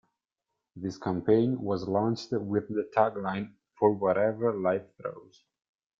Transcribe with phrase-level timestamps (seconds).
[0.75, 5.43] This campaign was launched with the tagline "For Whatever life throws".